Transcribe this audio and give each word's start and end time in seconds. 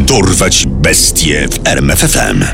Dorwać 0.00 0.66
bestie 0.66 1.48
w 1.48 1.66
RMFFM. 1.66 2.44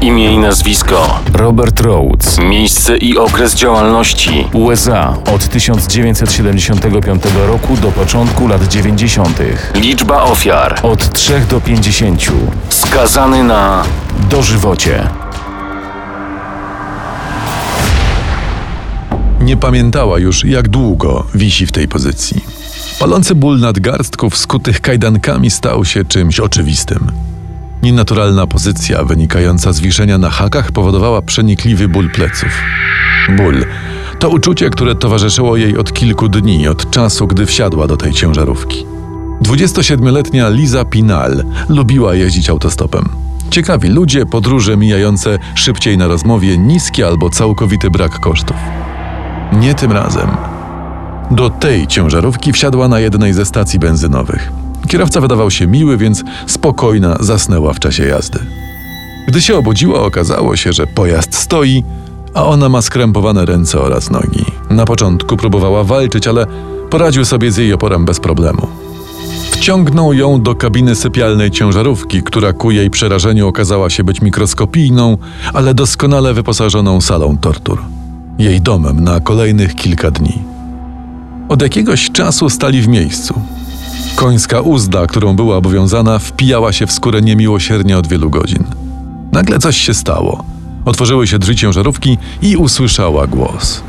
Imię 0.00 0.32
i 0.32 0.38
nazwisko 0.38 1.20
Robert 1.34 1.80
Rhodes. 1.80 2.38
Miejsce 2.38 2.96
i 2.96 3.18
okres 3.18 3.54
działalności 3.54 4.48
USA 4.52 5.16
od 5.34 5.48
1975 5.48 7.22
roku 7.46 7.76
do 7.76 7.88
początku 7.92 8.48
lat 8.48 8.68
90. 8.68 9.38
Liczba 9.74 10.22
ofiar 10.22 10.80
Od 10.82 11.12
3 11.12 11.40
do 11.50 11.60
50. 11.60 12.26
Skazany 12.68 13.44
na 13.44 13.84
Dożywocie. 14.30 15.08
Nie 19.40 19.56
pamiętała 19.56 20.18
już, 20.18 20.44
jak 20.44 20.68
długo 20.68 21.26
wisi 21.34 21.66
w 21.66 21.72
tej 21.72 21.88
pozycji. 21.88 22.55
Palący 23.00 23.34
ból 23.34 23.58
nadgarstków 23.60 24.36
skutych 24.36 24.80
kajdankami 24.80 25.50
stał 25.50 25.84
się 25.84 26.04
czymś 26.04 26.40
oczywistym. 26.40 27.12
Nienaturalna 27.82 28.46
pozycja 28.46 29.04
wynikająca 29.04 29.72
z 29.72 29.80
wiszenia 29.80 30.18
na 30.18 30.30
hakach 30.30 30.72
powodowała 30.72 31.22
przenikliwy 31.22 31.88
ból 31.88 32.10
pleców. 32.10 32.48
Ból 33.36 33.64
to 34.18 34.28
uczucie, 34.28 34.70
które 34.70 34.94
towarzyszyło 34.94 35.56
jej 35.56 35.78
od 35.78 35.92
kilku 35.92 36.28
dni, 36.28 36.68
od 36.68 36.90
czasu, 36.90 37.26
gdy 37.26 37.46
wsiadła 37.46 37.86
do 37.86 37.96
tej 37.96 38.12
ciężarówki. 38.12 38.86
27-letnia 39.42 40.48
Liza 40.48 40.84
Pinal 40.84 41.44
lubiła 41.68 42.14
jeździć 42.14 42.50
autostopem. 42.50 43.08
Ciekawi 43.50 43.88
ludzie, 43.88 44.26
podróże 44.26 44.76
mijające 44.76 45.38
szybciej 45.54 45.98
na 45.98 46.06
rozmowie, 46.06 46.58
niski 46.58 47.04
albo 47.04 47.30
całkowity 47.30 47.90
brak 47.90 48.20
kosztów. 48.20 48.56
Nie 49.52 49.74
tym 49.74 49.92
razem. 49.92 50.55
Do 51.30 51.50
tej 51.50 51.86
ciężarówki 51.86 52.52
wsiadła 52.52 52.88
na 52.88 53.00
jednej 53.00 53.32
ze 53.32 53.44
stacji 53.44 53.78
benzynowych. 53.78 54.52
Kierowca 54.88 55.20
wydawał 55.20 55.50
się 55.50 55.66
miły, 55.66 55.96
więc 55.96 56.24
spokojna 56.46 57.16
zasnęła 57.20 57.72
w 57.72 57.80
czasie 57.80 58.04
jazdy. 58.04 58.38
Gdy 59.28 59.42
się 59.42 59.56
obudziła, 59.56 60.02
okazało 60.02 60.56
się, 60.56 60.72
że 60.72 60.86
pojazd 60.86 61.34
stoi, 61.34 61.84
a 62.34 62.44
ona 62.44 62.68
ma 62.68 62.82
skrępowane 62.82 63.44
ręce 63.44 63.80
oraz 63.80 64.10
nogi. 64.10 64.44
Na 64.70 64.84
początku 64.84 65.36
próbowała 65.36 65.84
walczyć, 65.84 66.26
ale 66.26 66.46
poradził 66.90 67.24
sobie 67.24 67.52
z 67.52 67.56
jej 67.56 67.72
oporem 67.72 68.04
bez 68.04 68.20
problemu. 68.20 68.68
Wciągnął 69.50 70.12
ją 70.12 70.42
do 70.42 70.54
kabiny 70.54 70.94
sypialnej 70.94 71.50
ciężarówki, 71.50 72.22
która 72.22 72.52
ku 72.52 72.70
jej 72.70 72.90
przerażeniu 72.90 73.48
okazała 73.48 73.90
się 73.90 74.04
być 74.04 74.20
mikroskopijną, 74.22 75.18
ale 75.52 75.74
doskonale 75.74 76.34
wyposażoną 76.34 77.00
salą 77.00 77.38
tortur. 77.38 77.82
Jej 78.38 78.60
domem 78.60 79.04
na 79.04 79.20
kolejnych 79.20 79.74
kilka 79.74 80.10
dni. 80.10 80.55
Od 81.48 81.62
jakiegoś 81.62 82.10
czasu 82.10 82.50
stali 82.50 82.82
w 82.82 82.88
miejscu. 82.88 83.40
Końska 84.16 84.60
uzda, 84.60 85.06
którą 85.06 85.36
była 85.36 85.56
obowiązana, 85.56 86.18
wpijała 86.18 86.72
się 86.72 86.86
w 86.86 86.92
skórę 86.92 87.22
niemiłosiernie 87.22 87.98
od 87.98 88.06
wielu 88.06 88.30
godzin. 88.30 88.64
Nagle 89.32 89.58
coś 89.58 89.76
się 89.76 89.94
stało. 89.94 90.44
Otworzyły 90.84 91.26
się 91.26 91.38
drzwi 91.38 91.56
ciężarówki 91.56 92.18
i 92.42 92.56
usłyszała 92.56 93.26
głos. 93.26 93.82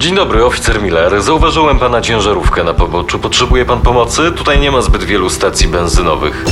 Dzień 0.00 0.14
dobry, 0.14 0.44
oficer 0.44 0.82
Miller. 0.82 1.22
Zauważyłem 1.22 1.78
pana 1.78 2.00
ciężarówkę 2.00 2.64
na 2.64 2.74
poboczu. 2.74 3.18
Potrzebuje 3.18 3.64
pan 3.64 3.80
pomocy? 3.80 4.32
Tutaj 4.36 4.60
nie 4.60 4.70
ma 4.70 4.82
zbyt 4.82 5.04
wielu 5.04 5.30
stacji 5.30 5.68
benzynowych. 5.68 6.44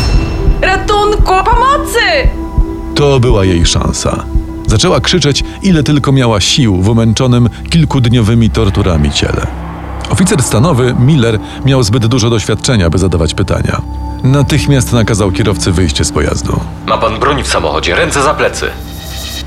Ratunku! 0.61 1.33
Pomocy! 1.45 2.29
To 2.95 3.21
była 3.21 3.45
jej 3.45 3.67
szansa. 3.67 4.25
Zaczęła 4.67 5.01
krzyczeć, 5.01 5.45
ile 5.63 5.83
tylko 5.83 6.13
miała 6.13 6.41
sił 6.41 6.77
w 6.83 6.89
umęczonym 6.89 7.49
kilkudniowymi 7.71 8.51
torturami 8.51 9.11
ciele. 9.11 9.70
Oficer 10.21 10.43
stanowy, 10.43 10.95
Miller, 10.99 11.39
miał 11.65 11.83
zbyt 11.83 12.07
dużo 12.07 12.31
doświadczenia, 12.31 12.91
by 12.91 12.99
zadawać 12.99 13.35
pytania. 13.35 13.83
Natychmiast 14.25 14.93
nakazał 14.93 15.33
kierowcy 15.33 15.73
wyjście 15.73 16.05
z 16.05 16.13
pojazdu. 16.13 16.61
Ma 16.87 16.99
pan 16.99 17.19
broń 17.19 17.43
w 17.43 17.49
samochodzie, 17.49 17.95
ręce 17.95 18.23
za 18.23 18.35
plecy. 18.35 18.67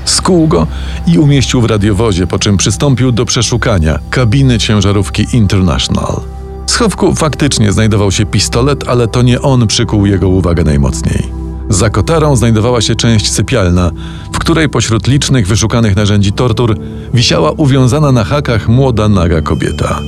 Skuł 0.04 0.48
go 0.48 0.66
i 1.06 1.18
umieścił 1.18 1.60
w 1.60 1.64
radiowozie, 1.64 2.26
po 2.26 2.38
czym 2.38 2.56
przystąpił 2.56 3.12
do 3.12 3.24
przeszukania 3.24 3.98
kabiny 4.10 4.58
ciężarówki 4.58 5.26
International. 5.32 6.20
W 6.66 6.70
schowku 6.70 7.14
faktycznie 7.14 7.72
znajdował 7.72 8.10
się 8.10 8.26
pistolet, 8.26 8.88
ale 8.88 9.08
to 9.08 9.22
nie 9.22 9.42
on 9.42 9.66
przykuł 9.66 10.06
jego 10.06 10.28
uwagę 10.28 10.64
najmocniej. 10.64 11.28
Za 11.68 11.90
kotarą 11.90 12.36
znajdowała 12.36 12.80
się 12.80 12.94
część 12.94 13.32
sypialna, 13.32 13.90
w 14.32 14.38
której 14.38 14.68
pośród 14.68 15.06
licznych 15.06 15.46
wyszukanych 15.46 15.96
narzędzi 15.96 16.32
tortur 16.32 16.76
wisiała 17.14 17.50
uwiązana 17.50 18.12
na 18.12 18.24
hakach 18.24 18.68
młoda 18.68 19.08
naga 19.08 19.40
kobieta. 19.40 20.00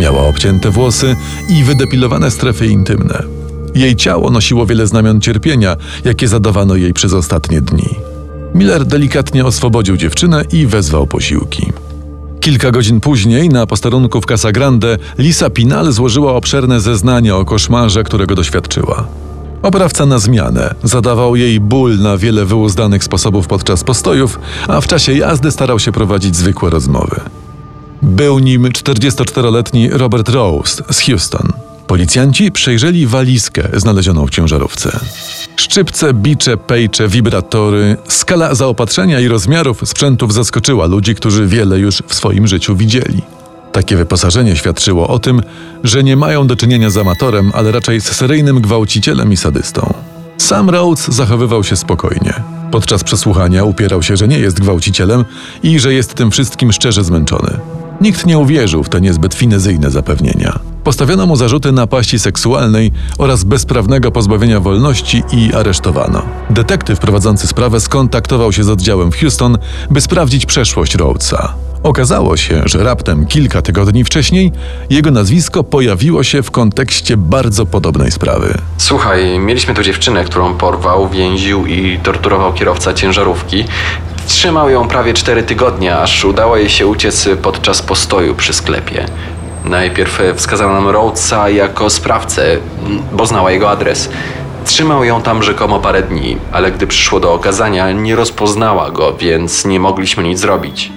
Miała 0.00 0.28
obcięte 0.28 0.70
włosy 0.70 1.16
i 1.48 1.64
wydepilowane 1.64 2.30
strefy 2.30 2.66
intymne. 2.66 3.22
Jej 3.74 3.96
ciało 3.96 4.30
nosiło 4.30 4.66
wiele 4.66 4.86
znamion 4.86 5.20
cierpienia, 5.20 5.76
jakie 6.04 6.28
zadawano 6.28 6.76
jej 6.76 6.92
przez 6.94 7.12
ostatnie 7.12 7.60
dni. 7.60 7.88
Miller 8.54 8.86
delikatnie 8.86 9.44
oswobodził 9.44 9.96
dziewczynę 9.96 10.44
i 10.52 10.66
wezwał 10.66 11.06
posiłki. 11.06 11.72
Kilka 12.40 12.70
godzin 12.70 13.00
później 13.00 13.48
na 13.48 13.66
posterunku 13.66 14.20
w 14.20 14.26
Casa 14.26 14.52
Grande 14.52 14.98
Lisa 15.18 15.50
Pinal 15.50 15.92
złożyła 15.92 16.34
obszerne 16.34 16.80
zeznanie 16.80 17.34
o 17.34 17.44
koszmarze, 17.44 18.04
którego 18.04 18.34
doświadczyła. 18.34 19.06
Oprawca 19.62 20.06
na 20.06 20.18
zmianę 20.18 20.74
zadawał 20.82 21.36
jej 21.36 21.60
ból 21.60 21.98
na 21.98 22.16
wiele 22.16 22.44
wyuzdanych 22.44 23.04
sposobów 23.04 23.46
podczas 23.46 23.84
postojów, 23.84 24.40
a 24.68 24.80
w 24.80 24.86
czasie 24.86 25.12
jazdy 25.12 25.50
starał 25.50 25.78
się 25.78 25.92
prowadzić 25.92 26.36
zwykłe 26.36 26.70
rozmowy. 26.70 27.20
Był 28.10 28.38
nim 28.38 28.62
44-letni 28.62 29.88
Robert 29.88 30.28
Rose 30.28 30.82
z 30.90 31.00
Houston. 31.00 31.52
Policjanci 31.86 32.52
przejrzeli 32.52 33.06
walizkę 33.06 33.68
znalezioną 33.72 34.26
w 34.26 34.30
ciężarówce. 34.30 35.00
Szczypce, 35.56 36.14
bicze, 36.14 36.56
pejcze, 36.56 37.08
wibratory, 37.08 37.96
skala 38.08 38.54
zaopatrzenia 38.54 39.20
i 39.20 39.28
rozmiarów 39.28 39.88
sprzętów 39.88 40.34
zaskoczyła 40.34 40.86
ludzi, 40.86 41.14
którzy 41.14 41.46
wiele 41.46 41.78
już 41.78 42.02
w 42.06 42.14
swoim 42.14 42.46
życiu 42.46 42.76
widzieli. 42.76 43.22
Takie 43.72 43.96
wyposażenie 43.96 44.56
świadczyło 44.56 45.08
o 45.08 45.18
tym, 45.18 45.42
że 45.84 46.04
nie 46.04 46.16
mają 46.16 46.46
do 46.46 46.56
czynienia 46.56 46.90
z 46.90 46.96
amatorem, 46.96 47.50
ale 47.54 47.72
raczej 47.72 48.00
z 48.00 48.12
seryjnym 48.12 48.60
gwałcicielem 48.60 49.32
i 49.32 49.36
sadystą. 49.36 49.94
Sam 50.38 50.70
Rhodes 50.70 51.08
zachowywał 51.08 51.64
się 51.64 51.76
spokojnie. 51.76 52.34
Podczas 52.70 53.04
przesłuchania 53.04 53.64
upierał 53.64 54.02
się, 54.02 54.16
że 54.16 54.28
nie 54.28 54.38
jest 54.38 54.60
gwałcicielem 54.60 55.24
i 55.62 55.78
że 55.78 55.94
jest 55.94 56.14
tym 56.14 56.30
wszystkim 56.30 56.72
szczerze 56.72 57.04
zmęczony. 57.04 57.60
Nikt 58.00 58.26
nie 58.26 58.38
uwierzył 58.38 58.84
w 58.84 58.88
te 58.88 59.00
niezbyt 59.00 59.34
finezyjne 59.34 59.90
zapewnienia. 59.90 60.58
Postawiono 60.84 61.26
mu 61.26 61.36
zarzuty 61.36 61.72
napaści 61.72 62.18
seksualnej 62.18 62.92
oraz 63.18 63.44
bezprawnego 63.44 64.10
pozbawienia 64.10 64.60
wolności 64.60 65.22
i 65.32 65.54
aresztowano. 65.54 66.22
Detektyw 66.50 66.98
prowadzący 66.98 67.46
sprawę 67.46 67.80
skontaktował 67.80 68.52
się 68.52 68.64
z 68.64 68.68
oddziałem 68.68 69.12
w 69.12 69.16
Houston, 69.16 69.58
by 69.90 70.00
sprawdzić 70.00 70.46
przeszłość 70.46 70.94
Rhodesa. 70.94 71.54
Okazało 71.82 72.36
się, 72.36 72.62
że 72.64 72.84
raptem 72.84 73.26
kilka 73.26 73.62
tygodni 73.62 74.04
wcześniej 74.04 74.52
jego 74.90 75.10
nazwisko 75.10 75.64
pojawiło 75.64 76.22
się 76.22 76.42
w 76.42 76.50
kontekście 76.50 77.16
bardzo 77.16 77.66
podobnej 77.66 78.10
sprawy. 78.10 78.54
Słuchaj, 78.78 79.38
mieliśmy 79.38 79.74
tu 79.74 79.82
dziewczynę, 79.82 80.24
którą 80.24 80.54
porwał, 80.54 81.08
więził 81.08 81.66
i 81.66 81.98
torturował 82.02 82.52
kierowca 82.52 82.94
ciężarówki. 82.94 83.64
Trzymał 84.26 84.70
ją 84.70 84.88
prawie 84.88 85.14
cztery 85.14 85.42
tygodnie, 85.42 85.96
aż 85.96 86.24
udało 86.24 86.56
jej 86.56 86.68
się 86.68 86.86
uciec 86.86 87.28
podczas 87.42 87.82
postoju 87.82 88.34
przy 88.34 88.52
sklepie. 88.52 89.06
Najpierw 89.64 90.22
wskazał 90.36 90.72
nam 90.72 90.88
Rhodesa 90.88 91.48
jako 91.48 91.90
sprawcę, 91.90 92.56
bo 93.12 93.26
znała 93.26 93.50
jego 93.50 93.70
adres. 93.70 94.08
Trzymał 94.64 95.04
ją 95.04 95.22
tam 95.22 95.42
rzekomo 95.42 95.80
parę 95.80 96.02
dni, 96.02 96.36
ale 96.52 96.72
gdy 96.72 96.86
przyszło 96.86 97.20
do 97.20 97.32
okazania, 97.32 97.92
nie 97.92 98.16
rozpoznała 98.16 98.90
go, 98.90 99.16
więc 99.16 99.64
nie 99.64 99.80
mogliśmy 99.80 100.22
nic 100.22 100.38
zrobić. 100.38 100.92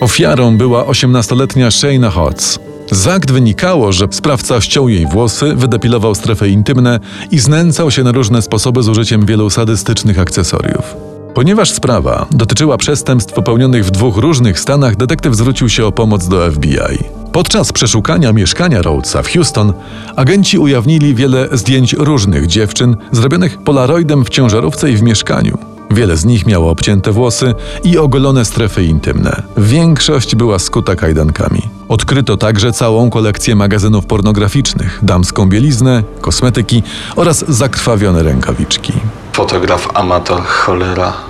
Ofiarą 0.00 0.58
była 0.58 0.84
18-letnia 0.84 1.70
Shayna 1.70 2.10
Hodds. 2.10 2.58
Z 2.90 3.06
akt 3.06 3.30
wynikało, 3.30 3.92
że 3.92 4.06
sprawca 4.10 4.60
ściął 4.60 4.88
jej 4.88 5.06
włosy, 5.06 5.54
wydepilował 5.54 6.14
strefy 6.14 6.48
intymne 6.48 7.00
i 7.30 7.38
znęcał 7.38 7.90
się 7.90 8.04
na 8.04 8.12
różne 8.12 8.42
sposoby 8.42 8.82
z 8.82 8.88
użyciem 8.88 9.26
wielu 9.26 9.50
sadystycznych 9.50 10.18
akcesoriów. 10.18 11.07
Ponieważ 11.38 11.70
sprawa 11.70 12.26
dotyczyła 12.30 12.76
przestępstw 12.76 13.34
popełnionych 13.34 13.84
w 13.84 13.90
dwóch 13.90 14.16
różnych 14.16 14.60
stanach, 14.60 14.96
detektyw 14.96 15.34
zwrócił 15.34 15.68
się 15.68 15.86
o 15.86 15.92
pomoc 15.92 16.28
do 16.28 16.52
FBI. 16.52 17.04
Podczas 17.32 17.72
przeszukania 17.72 18.32
mieszkania 18.32 18.82
Rhodesa 18.82 19.22
w 19.22 19.28
Houston 19.32 19.72
agenci 20.16 20.58
ujawnili 20.58 21.14
wiele 21.14 21.48
zdjęć 21.52 21.92
różnych 21.92 22.46
dziewczyn 22.46 22.96
zrobionych 23.12 23.58
polaroidem 23.58 24.24
w 24.24 24.28
ciężarówce 24.28 24.90
i 24.90 24.96
w 24.96 25.02
mieszkaniu. 25.02 25.58
Wiele 25.90 26.16
z 26.16 26.24
nich 26.24 26.46
miało 26.46 26.70
obcięte 26.70 27.12
włosy 27.12 27.54
i 27.84 27.98
ogolone 27.98 28.44
strefy 28.44 28.84
intymne. 28.84 29.42
Większość 29.56 30.34
była 30.34 30.58
skuta 30.58 30.96
kajdankami. 30.96 31.62
Odkryto 31.88 32.36
także 32.36 32.72
całą 32.72 33.10
kolekcję 33.10 33.56
magazynów 33.56 34.06
pornograficznych, 34.06 34.98
damską 35.02 35.48
bieliznę, 35.48 36.02
kosmetyki 36.20 36.82
oraz 37.16 37.44
zakrwawione 37.48 38.22
rękawiczki. 38.22 38.92
Fotograf 39.32 39.88
amator, 39.94 40.42
cholera. 40.42 41.27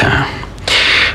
Tja, 0.00 0.24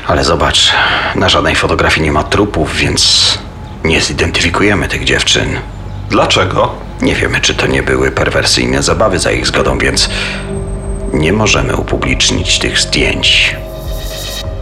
ale 0.06 0.24
zobacz, 0.24 0.72
na 1.14 1.28
żadnej 1.28 1.54
fotografii 1.54 2.02
nie 2.02 2.12
ma 2.12 2.22
trupów, 2.22 2.76
więc 2.76 3.38
nie 3.84 4.00
zidentyfikujemy 4.00 4.88
tych 4.88 5.04
dziewczyn. 5.04 5.48
Dlaczego? 6.10 6.74
Nie 7.02 7.14
wiemy, 7.14 7.40
czy 7.40 7.54
to 7.54 7.66
nie 7.66 7.82
były 7.82 8.10
perwersyjne 8.10 8.82
zabawy 8.82 9.18
za 9.18 9.32
ich 9.32 9.46
zgodą, 9.46 9.78
więc 9.78 10.08
nie 11.12 11.32
możemy 11.32 11.76
upublicznić 11.76 12.58
tych 12.58 12.78
zdjęć. 12.80 13.56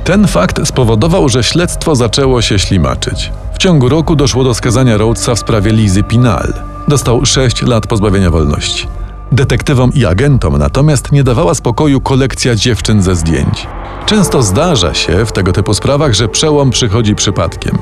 Ten 0.05 0.27
fakt 0.27 0.67
spowodował, 0.69 1.29
że 1.29 1.43
śledztwo 1.43 1.97
zaczęło 1.97 2.43
się 2.43 2.59
ślimaczyć. 2.59 3.33
W 3.55 3.59
ciągu 3.59 3.89
roku 3.89 4.17
doszło 4.17 4.45
do 4.45 4.55
skazania 4.55 4.97
Rhodesa 4.97 5.35
w 5.35 5.39
sprawie 5.39 5.73
Lizy 5.73 6.03
Pinal. 6.03 6.53
Dostał 6.89 7.27
6 7.27 7.63
lat 7.63 7.87
pozbawienia 7.87 8.31
wolności. 8.31 8.89
Detektywom 9.33 9.93
i 9.95 10.07
agentom 10.07 10.59
natomiast 10.59 11.13
nie 11.13 11.25
dawała 11.25 11.55
spokoju 11.55 12.01
kolekcja 12.01 12.55
dziewczyn 12.55 13.03
ze 13.03 13.17
zdjęć. 13.17 13.67
Często 14.07 14.43
zdarza 14.43 14.95
się 14.95 15.27
w 15.27 15.33
tego 15.33 15.53
typu 15.53 15.75
sprawach, 15.75 16.15
że 16.15 16.29
przełom 16.29 16.71
przychodzi 16.71 17.15
przypadkiem. 17.15 17.79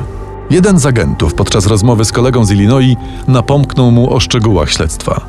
Jeden 0.51 0.79
z 0.79 0.87
agentów 0.87 1.35
podczas 1.35 1.67
rozmowy 1.67 2.05
z 2.05 2.13
kolegą 2.13 2.45
z 2.45 2.51
Illinois 2.51 2.97
napomknął 3.29 3.91
mu 3.91 4.15
o 4.15 4.21
szczegółach 4.21 4.71
śledztwa. 4.71 5.21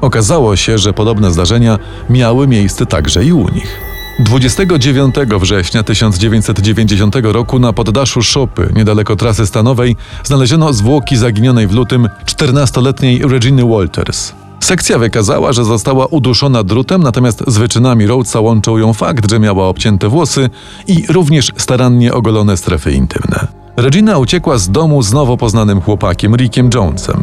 Okazało 0.00 0.56
się, 0.56 0.78
że 0.78 0.92
podobne 0.92 1.30
zdarzenia 1.30 1.78
miały 2.10 2.48
miejsce 2.48 2.86
także 2.86 3.24
i 3.24 3.32
u 3.32 3.48
nich. 3.48 3.80
29 4.18 5.14
września 5.40 5.82
1990 5.82 7.16
roku 7.22 7.58
na 7.58 7.72
poddaszu 7.72 8.22
szopy 8.22 8.72
niedaleko 8.74 9.16
trasy 9.16 9.46
stanowej 9.46 9.96
znaleziono 10.24 10.72
zwłoki 10.72 11.16
zaginionej 11.16 11.66
w 11.66 11.72
lutym 11.72 12.08
14-letniej 12.26 13.28
Reginy 13.28 13.64
Walters. 13.64 14.41
Sekcja 14.62 14.98
wykazała, 14.98 15.52
że 15.52 15.64
została 15.64 16.06
uduszona 16.06 16.62
drutem, 16.64 17.02
natomiast 17.02 17.44
z 17.46 17.58
wyczynami 17.58 18.06
Rhodesa 18.06 18.40
łączył 18.40 18.78
ją 18.78 18.92
fakt, 18.92 19.30
że 19.30 19.38
miała 19.38 19.68
obcięte 19.68 20.08
włosy 20.08 20.50
i 20.86 21.04
również 21.08 21.52
starannie 21.56 22.12
ogolone 22.12 22.56
strefy 22.56 22.92
intymne. 22.92 23.46
Regina 23.76 24.18
uciekła 24.18 24.58
z 24.58 24.70
domu 24.70 25.02
z 25.02 25.12
nowo 25.12 25.36
poznanym 25.36 25.80
chłopakiem 25.80 26.36
Rickiem 26.36 26.70
Jonesem. 26.74 27.22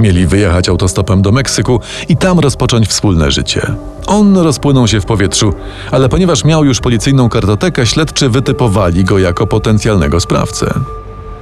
Mieli 0.00 0.26
wyjechać 0.26 0.68
autostopem 0.68 1.22
do 1.22 1.32
Meksyku 1.32 1.80
i 2.08 2.16
tam 2.16 2.38
rozpocząć 2.38 2.88
wspólne 2.88 3.30
życie. 3.30 3.74
On 4.06 4.36
rozpłynął 4.36 4.88
się 4.88 5.00
w 5.00 5.06
powietrzu, 5.06 5.52
ale 5.90 6.08
ponieważ 6.08 6.44
miał 6.44 6.64
już 6.64 6.80
policyjną 6.80 7.28
kartotekę, 7.28 7.86
śledczy 7.86 8.28
wytypowali 8.28 9.04
go 9.04 9.18
jako 9.18 9.46
potencjalnego 9.46 10.20
sprawcę. 10.20 10.74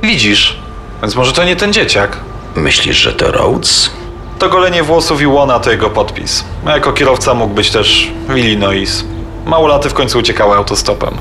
Widzisz, 0.03 0.59
więc 1.03 1.17
może 1.17 1.33
to 1.33 1.45
nie 1.45 1.57
ten 1.57 1.73
dzieciak. 1.73 2.17
Myślisz, 2.57 2.97
że 2.97 3.13
to 3.13 3.33
Rhodes? 3.33 3.91
To 4.39 4.49
golenie 4.49 4.83
włosów 4.83 5.21
i 5.21 5.27
łona 5.27 5.61
to 5.61 5.71
jego 5.71 5.91
podpis. 5.91 6.45
Jako 6.67 6.93
kierowca 6.93 7.35
mógł 7.35 7.55
być 7.55 7.71
też 7.71 8.13
Illinois. 8.37 9.05
Małolaty 9.47 9.89
w 9.89 9.95
końcu 9.95 10.19
uciekały 10.19 10.57
autostopem. 10.57 11.15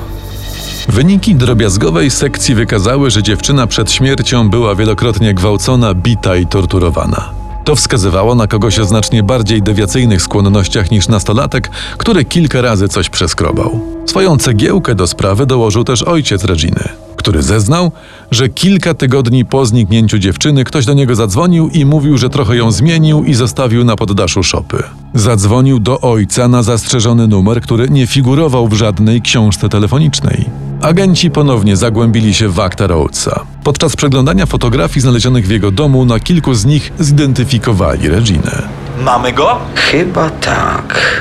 Wyniki 0.88 1.34
drobiazgowej 1.34 2.10
sekcji 2.10 2.54
wykazały, 2.54 3.10
że 3.10 3.22
dziewczyna 3.22 3.66
przed 3.66 3.92
śmiercią 3.92 4.50
była 4.50 4.74
wielokrotnie 4.74 5.34
gwałcona, 5.34 5.94
bita 5.94 6.36
i 6.36 6.46
torturowana. 6.46 7.30
To 7.64 7.76
wskazywało 7.76 8.34
na 8.34 8.46
kogoś 8.46 8.78
o 8.78 8.84
znacznie 8.84 9.22
bardziej 9.22 9.62
dewiacyjnych 9.62 10.22
skłonnościach 10.22 10.90
niż 10.90 11.08
nastolatek, 11.08 11.70
który 11.98 12.24
kilka 12.24 12.60
razy 12.60 12.88
coś 12.88 13.08
przeskrobał. 13.08 13.80
Swoją 14.06 14.38
cegiełkę 14.38 14.94
do 14.94 15.06
sprawy 15.06 15.46
dołożył 15.46 15.84
też 15.84 16.02
ojciec 16.02 16.44
Reginy, 16.44 16.88
który 17.26 17.42
zeznał, 17.42 17.92
że 18.30 18.48
kilka 18.48 18.94
tygodni 18.94 19.44
po 19.44 19.66
zniknięciu 19.66 20.18
dziewczyny 20.18 20.64
ktoś 20.64 20.86
do 20.86 20.94
niego 20.94 21.14
zadzwonił 21.14 21.68
i 21.68 21.84
mówił, 21.84 22.18
że 22.18 22.30
trochę 22.30 22.56
ją 22.56 22.70
zmienił 22.72 23.24
i 23.24 23.34
zostawił 23.34 23.84
na 23.84 23.96
poddaszu 23.96 24.42
szopy. 24.42 24.82
Zadzwonił 25.14 25.78
do 25.78 26.00
ojca 26.00 26.48
na 26.48 26.62
zastrzeżony 26.62 27.28
numer, 27.28 27.60
który 27.60 27.88
nie 27.90 28.06
figurował 28.06 28.68
w 28.68 28.72
żadnej 28.72 29.22
książce 29.22 29.68
telefonicznej. 29.68 30.44
Agenci 30.82 31.30
ponownie 31.30 31.76
zagłębili 31.76 32.34
się 32.34 32.48
w 32.48 32.60
akta 32.60 32.86
Rhodesa. 32.86 33.44
Podczas 33.64 33.96
przeglądania 33.96 34.46
fotografii 34.46 35.00
znalezionych 35.00 35.46
w 35.46 35.50
jego 35.50 35.70
domu 35.70 36.04
na 36.04 36.20
kilku 36.20 36.54
z 36.54 36.64
nich 36.64 36.92
zidentyfikowali 36.98 38.08
Reginę. 38.08 38.68
Mamy 39.04 39.32
go? 39.32 39.58
Chyba 39.74 40.30
tak. 40.30 41.20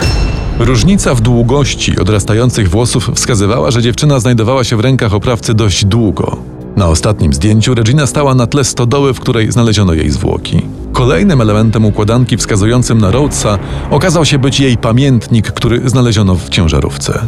Różnica 0.59 1.15
w 1.15 1.21
długości 1.21 1.99
odrastających 1.99 2.69
włosów 2.69 3.11
wskazywała, 3.15 3.71
że 3.71 3.81
dziewczyna 3.81 4.19
znajdowała 4.19 4.63
się 4.63 4.77
w 4.77 4.79
rękach 4.79 5.13
oprawcy 5.13 5.53
dość 5.53 5.85
długo. 5.85 6.37
Na 6.75 6.87
ostatnim 6.87 7.33
zdjęciu 7.33 7.75
Regina 7.75 8.07
stała 8.07 8.35
na 8.35 8.47
tle 8.47 8.63
stodoły, 8.63 9.13
w 9.13 9.19
której 9.19 9.51
znaleziono 9.51 9.93
jej 9.93 10.11
zwłoki. 10.11 10.61
Kolejnym 10.93 11.41
elementem 11.41 11.85
układanki 11.85 12.37
wskazującym 12.37 12.97
na 12.97 13.11
Rhodesa 13.11 13.59
okazał 13.91 14.25
się 14.25 14.39
być 14.39 14.59
jej 14.59 14.77
pamiętnik, 14.77 15.51
który 15.51 15.89
znaleziono 15.89 16.35
w 16.35 16.49
ciężarówce. 16.49 17.19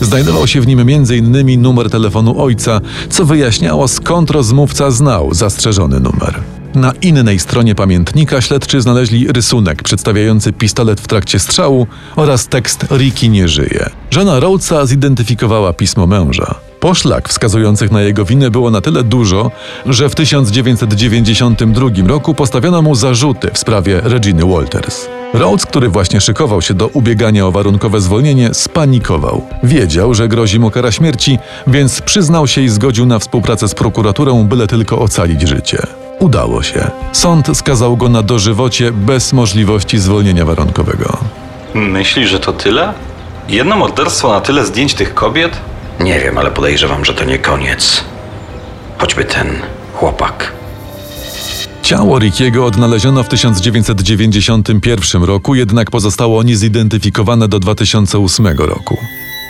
Znajdował 0.00 0.46
się 0.46 0.60
w 0.60 0.66
nim 0.66 0.80
m.in. 0.80 1.62
numer 1.62 1.90
telefonu 1.90 2.42
ojca, 2.42 2.80
co 3.10 3.24
wyjaśniało 3.24 3.88
skąd 3.88 4.30
rozmówca 4.30 4.90
znał 4.90 5.34
zastrzeżony 5.34 6.00
numer. 6.00 6.42
Na 6.76 6.92
innej 7.02 7.38
stronie 7.38 7.74
pamiętnika 7.74 8.40
śledczy 8.40 8.80
znaleźli 8.80 9.32
rysunek 9.32 9.82
przedstawiający 9.82 10.52
pistolet 10.52 11.00
w 11.00 11.06
trakcie 11.06 11.38
strzału 11.38 11.86
oraz 12.16 12.48
tekst 12.48 12.86
Ricky 12.90 13.28
nie 13.28 13.48
żyje. 13.48 13.90
Żona 14.10 14.40
Rhodesa 14.40 14.86
zidentyfikowała 14.86 15.72
pismo 15.72 16.06
męża. 16.06 16.54
Poszlak 16.80 17.28
wskazujących 17.28 17.90
na 17.90 18.02
jego 18.02 18.24
winę 18.24 18.50
było 18.50 18.70
na 18.70 18.80
tyle 18.80 19.04
dużo, 19.04 19.50
że 19.86 20.08
w 20.08 20.14
1992 20.14 21.88
roku 22.06 22.34
postawiono 22.34 22.82
mu 22.82 22.94
zarzuty 22.94 23.50
w 23.52 23.58
sprawie 23.58 24.00
Reginy 24.04 24.46
Walters. 24.46 25.06
Rhodes, 25.34 25.66
który 25.66 25.88
właśnie 25.88 26.20
szykował 26.20 26.62
się 26.62 26.74
do 26.74 26.86
ubiegania 26.88 27.46
o 27.46 27.52
warunkowe 27.52 28.00
zwolnienie, 28.00 28.54
spanikował. 28.54 29.42
Wiedział, 29.62 30.14
że 30.14 30.28
grozi 30.28 30.60
mu 30.60 30.70
kara 30.70 30.92
śmierci, 30.92 31.38
więc 31.66 32.02
przyznał 32.02 32.46
się 32.46 32.60
i 32.60 32.68
zgodził 32.68 33.06
na 33.06 33.18
współpracę 33.18 33.68
z 33.68 33.74
prokuraturą, 33.74 34.44
byle 34.44 34.66
tylko 34.66 34.98
ocalić 34.98 35.48
życie. 35.48 36.05
Udało 36.20 36.62
się. 36.62 36.90
Sąd 37.12 37.58
skazał 37.58 37.96
go 37.96 38.08
na 38.08 38.22
dożywocie 38.22 38.92
bez 38.92 39.32
możliwości 39.32 39.98
zwolnienia 39.98 40.44
warunkowego. 40.44 41.18
Myślisz, 41.74 42.30
że 42.30 42.40
to 42.40 42.52
tyle? 42.52 42.92
Jedno 43.48 43.76
morderstwo 43.76 44.32
na 44.32 44.40
tyle 44.40 44.66
zdjęć 44.66 44.94
tych 44.94 45.14
kobiet? 45.14 45.60
Nie 46.00 46.20
wiem, 46.20 46.38
ale 46.38 46.50
podejrzewam, 46.50 47.04
że 47.04 47.14
to 47.14 47.24
nie 47.24 47.38
koniec. 47.38 48.04
Choćby 48.98 49.24
ten 49.24 49.46
chłopak. 49.94 50.52
Ciało 51.82 52.18
Rickiego 52.18 52.66
odnaleziono 52.66 53.22
w 53.22 53.28
1991 53.28 55.22
roku, 55.24 55.54
jednak 55.54 55.90
pozostało 55.90 56.42
niezidentyfikowane 56.42 57.48
do 57.48 57.58
2008 57.58 58.46
roku. 58.46 58.96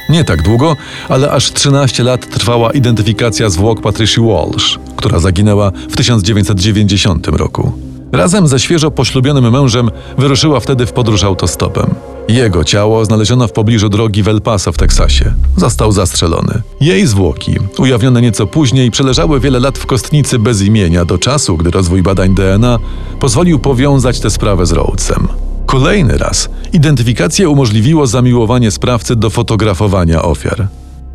Nie 0.09 0.25
tak 0.25 0.43
długo, 0.43 0.77
ale 1.09 1.31
aż 1.31 1.53
13 1.53 2.03
lat 2.03 2.31
trwała 2.31 2.71
identyfikacja 2.73 3.51
zwłok 3.51 3.81
Patricia 3.81 4.23
Walsh, 4.23 4.79
która 4.97 5.19
zaginęła 5.19 5.71
w 5.91 5.97
1990 5.97 7.27
roku. 7.29 7.73
Razem 8.13 8.49
ze 8.49 8.59
świeżo 8.59 8.91
poślubionym 8.91 9.53
mężem 9.53 9.91
wyruszyła 10.19 10.61
wtedy 10.61 10.87
w 10.87 10.93
podróż 10.93 11.25
autostopem. 11.25 11.95
Jego 12.29 12.65
ciało 12.65 13.05
znaleziono 13.05 13.49
w 13.49 13.53
pobliżu 13.53 13.89
drogi 13.89 14.23
w 14.23 14.29
El 14.29 14.41
Paso 14.41 14.73
w 14.73 14.77
Teksasie. 14.77 15.35
Został 15.57 15.93
zastrzelony. 15.93 16.63
Jej 16.81 17.07
zwłoki, 17.07 17.57
ujawnione 17.79 18.23
nieco 18.23 18.47
później, 18.47 18.91
przeleżały 18.91 19.41
wiele 19.41 19.61
lat 19.61 19.79
w 19.79 19.87
kostnicy 19.87 20.39
bez 20.39 20.63
imienia 20.63 21.05
do 21.05 21.19
czasu, 21.19 21.57
gdy 21.57 21.71
rozwój 21.71 22.03
badań 22.03 22.35
DNA 22.35 22.79
pozwolił 23.21 23.59
powiązać 23.59 24.21
tę 24.21 24.31
sprawę 24.31 24.67
z 24.67 24.73
Rhodesem. 24.73 25.29
Kolejny 25.67 26.19
raz 26.19 26.49
identyfikację 26.73 27.49
umożliwiło 27.49 28.07
zamiłowanie 28.07 28.71
sprawcy 28.71 29.17
do 29.17 29.31
fotografowania 29.31 30.23
ofiar. 30.23 30.69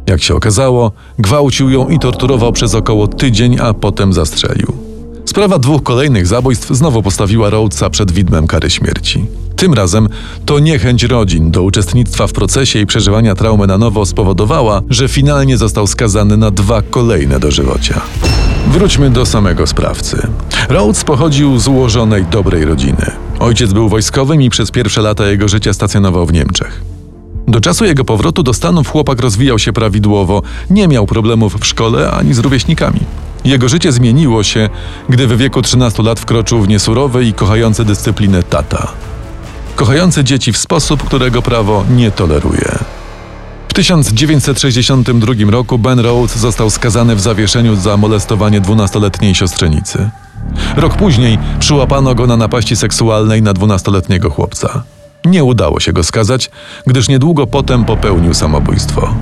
Jak 0.08 0.24
się 0.24 0.36
okazało, 0.36 0.92
gwałcił 1.20 1.70
ją 1.70 1.90
i 1.90 2.00
torturował 2.00 2.52
przez 2.52 2.76
około 2.76 3.08
tydzień, 3.08 3.58
a 3.60 3.74
potem 3.74 4.14
zastrzelił. 4.14 4.74
Sprawa 5.26 5.60
dwóch 5.60 5.84
kolejnych 5.84 6.28
zabójstw 6.28 6.70
znowu 6.70 7.04
postawiła 7.04 7.50
Rhodesa 7.50 7.90
przed 7.90 8.12
widmem 8.12 8.48
kary 8.48 8.70
śmierci. 8.70 9.26
Tym 9.56 9.74
razem 9.74 10.08
to 10.46 10.60
niechęć 10.60 11.04
rodzin 11.04 11.52
do 11.52 11.64
uczestnictwa 11.64 12.28
w 12.28 12.34
procesie 12.34 12.80
i 12.80 12.86
przeżywania 12.86 13.36
traumy 13.36 13.68
na 13.68 13.78
nowo 13.78 14.06
spowodowała, 14.06 14.82
że 14.90 15.08
finalnie 15.08 15.58
został 15.58 15.88
skazany 15.88 16.38
na 16.38 16.52
dwa 16.52 16.82
kolejne 16.82 17.40
dożywocia. 17.40 18.02
Wróćmy 18.68 19.10
do 19.10 19.26
samego 19.26 19.68
sprawcy. 19.68 20.28
Rhodes 20.70 21.04
pochodził 21.04 21.60
z 21.60 21.68
ułożonej, 21.68 22.26
dobrej 22.26 22.66
rodziny. 22.66 23.12
Ojciec 23.42 23.74
był 23.74 23.90
wojskowym 23.90 24.42
i 24.42 24.50
przez 24.50 24.72
pierwsze 24.72 25.02
lata 25.02 25.28
jego 25.28 25.48
życia 25.48 25.74
stacjonował 25.74 26.26
w 26.26 26.34
Niemczech. 26.34 26.82
Do 27.48 27.62
czasu 27.62 27.86
jego 27.86 28.06
powrotu 28.06 28.44
do 28.44 28.54
Stanów 28.54 28.88
chłopak 28.88 29.20
rozwijał 29.20 29.60
się 29.60 29.74
prawidłowo, 29.74 30.42
nie 30.70 30.88
miał 30.88 31.06
problemów 31.08 31.56
w 31.60 31.66
szkole 31.66 32.12
ani 32.12 32.34
z 32.34 32.40
rówieśnikami. 32.40 33.00
Jego 33.46 33.70
życie 33.70 33.92
zmieniło 33.92 34.44
się, 34.44 34.70
gdy 35.10 35.28
w 35.28 35.38
wieku 35.38 35.62
13 35.62 36.04
lat 36.04 36.20
wkroczył 36.20 36.62
w 36.62 36.68
niesurowy 36.68 37.26
i 37.26 37.34
kochający 37.34 37.86
dyscyplinę 37.86 38.44
tata. 38.44 38.92
Kochający 39.76 40.24
dzieci 40.24 40.54
w 40.54 40.58
sposób, 40.58 41.04
którego 41.04 41.42
prawo 41.42 41.86
nie 41.96 42.12
toleruje. 42.12 42.80
W 43.68 43.74
1962 43.74 45.52
roku 45.52 45.78
Ben 45.78 46.00
Rhodes 46.00 46.38
został 46.38 46.70
skazany 46.70 47.16
w 47.16 47.22
zawieszeniu 47.22 47.76
za 47.76 47.98
molestowanie 47.98 48.62
12-letniej 48.62 49.36
siostrzenicy. 49.36 50.10
Rok 50.76 50.96
później 50.96 51.38
przyłapano 51.60 52.16
go 52.16 52.28
na 52.28 52.38
napaści 52.38 52.76
seksualnej 52.76 53.42
na 53.42 53.54
12-letniego 53.54 54.30
chłopca. 54.30 54.84
Nie 55.26 55.44
udało 55.44 55.80
się 55.80 55.94
go 55.94 56.04
skazać, 56.04 56.50
gdyż 56.88 57.10
niedługo 57.10 57.48
potem 57.48 57.86
popełnił 57.86 58.34
samobójstwo. 58.34 59.14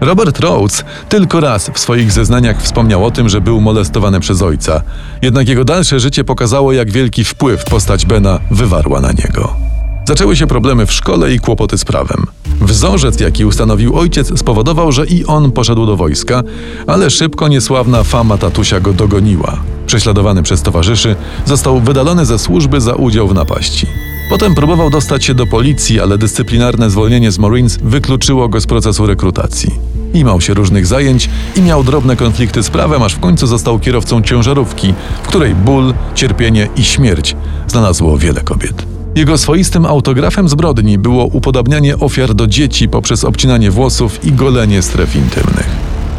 Robert 0.00 0.40
Rhodes 0.40 0.84
tylko 1.08 1.40
raz 1.40 1.70
w 1.74 1.78
swoich 1.78 2.12
zeznaniach 2.12 2.62
wspomniał 2.62 3.04
o 3.04 3.10
tym, 3.10 3.28
że 3.28 3.40
był 3.40 3.60
molestowany 3.60 4.20
przez 4.20 4.42
ojca. 4.42 4.82
Jednak 5.22 5.48
jego 5.48 5.64
dalsze 5.64 6.00
życie 6.00 6.24
pokazało, 6.24 6.72
jak 6.72 6.90
wielki 6.90 7.24
wpływ 7.24 7.64
postać 7.64 8.06
Bena 8.06 8.38
wywarła 8.50 9.00
na 9.00 9.12
niego. 9.12 9.71
Zaczęły 10.04 10.36
się 10.36 10.46
problemy 10.46 10.86
w 10.86 10.92
szkole 10.92 11.34
i 11.34 11.38
kłopoty 11.38 11.78
z 11.78 11.84
prawem. 11.84 12.26
Wzorzec, 12.60 13.20
jaki 13.20 13.44
ustanowił 13.44 13.98
ojciec, 13.98 14.38
spowodował, 14.38 14.92
że 14.92 15.06
i 15.06 15.24
on 15.24 15.52
poszedł 15.52 15.86
do 15.86 15.96
wojska, 15.96 16.42
ale 16.86 17.10
szybko 17.10 17.48
niesławna 17.48 18.04
fama 18.04 18.38
tatusia 18.38 18.80
go 18.80 18.92
dogoniła. 18.92 19.56
Prześladowany 19.86 20.42
przez 20.42 20.62
towarzyszy, 20.62 21.16
został 21.46 21.80
wydalony 21.80 22.26
ze 22.26 22.38
służby 22.38 22.80
za 22.80 22.94
udział 22.94 23.28
w 23.28 23.34
napaści. 23.34 23.86
Potem 24.30 24.54
próbował 24.54 24.90
dostać 24.90 25.24
się 25.24 25.34
do 25.34 25.46
policji, 25.46 26.00
ale 26.00 26.18
dyscyplinarne 26.18 26.90
zwolnienie 26.90 27.32
z 27.32 27.38
Marines 27.38 27.78
wykluczyło 27.82 28.48
go 28.48 28.60
z 28.60 28.66
procesu 28.66 29.06
rekrutacji. 29.06 29.70
Imał 30.14 30.40
się 30.40 30.54
różnych 30.54 30.86
zajęć 30.86 31.30
i 31.56 31.62
miał 31.62 31.84
drobne 31.84 32.16
konflikty 32.16 32.62
z 32.62 32.70
prawem, 32.70 33.02
aż 33.02 33.14
w 33.14 33.20
końcu 33.20 33.46
został 33.46 33.78
kierowcą 33.78 34.22
ciężarówki, 34.22 34.94
w 35.22 35.28
której 35.28 35.54
ból, 35.54 35.94
cierpienie 36.14 36.68
i 36.76 36.84
śmierć 36.84 37.36
znalazło 37.68 38.18
wiele 38.18 38.40
kobiet. 38.40 38.91
Jego 39.14 39.38
swoistym 39.38 39.86
autografem 39.86 40.48
zbrodni 40.48 40.98
było 40.98 41.24
upodabnianie 41.24 41.98
ofiar 41.98 42.34
do 42.34 42.46
dzieci 42.46 42.88
poprzez 42.88 43.24
obcinanie 43.24 43.70
włosów 43.70 44.24
i 44.24 44.32
golenie 44.32 44.82
stref 44.82 45.16
intymnych. 45.16 45.66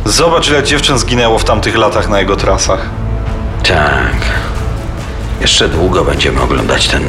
Zobacz, 0.05 0.50
ile 0.50 0.63
dziewczyn 0.63 1.00
zginęło 1.00 1.39
w 1.39 1.43
tamtych 1.43 1.77
latach 1.77 2.09
na 2.09 2.19
jego 2.19 2.35
trasach. 2.35 2.89
Tak. 3.63 4.15
Jeszcze 5.41 5.69
długo 5.69 6.03
będziemy 6.05 6.41
oglądać 6.41 6.88
ten 6.88 7.03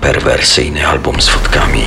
perwersyjny 0.00 0.86
album 0.86 1.22
z 1.22 1.28
fotkami. 1.28 1.82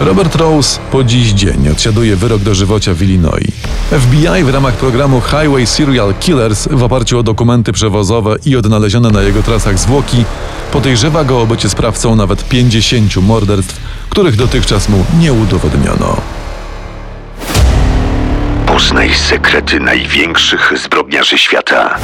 Robert 0.00 0.36
Rose 0.36 0.80
po 0.92 1.04
dziś 1.04 1.32
dzień 1.32 1.68
odsiaduje 1.68 2.16
wyrok 2.16 2.42
dożywocia 2.42 2.94
w 2.94 3.02
Illinois. 3.02 3.52
FBI 3.90 4.44
w 4.44 4.48
ramach 4.48 4.74
programu 4.74 5.20
Highway 5.20 5.66
Serial 5.66 6.14
Killers 6.14 6.68
w 6.70 6.82
oparciu 6.82 7.18
o 7.18 7.22
dokumenty 7.22 7.72
przewozowe 7.72 8.36
i 8.46 8.56
odnalezione 8.56 9.10
na 9.10 9.22
jego 9.22 9.42
trasach 9.42 9.78
zwłoki 9.78 10.24
podejrzewa 10.70 11.24
go 11.24 11.40
o 11.40 11.46
bycie 11.46 11.68
sprawcą 11.68 12.16
nawet 12.16 12.48
50 12.48 13.16
morderstw, 13.16 13.80
których 14.08 14.36
dotychczas 14.36 14.88
mu 14.88 15.04
nie 15.18 15.32
udowodniono. 15.32 16.16
Poznaj 18.66 19.14
sekrety 19.14 19.80
największych 19.80 20.72
zbrodniarzy 20.76 21.38
świata. 21.38 21.96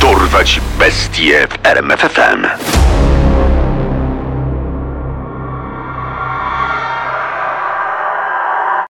Dorwać 0.00 0.60
bestie 0.78 1.48
w 1.50 1.66
RMFFM. 1.66 2.46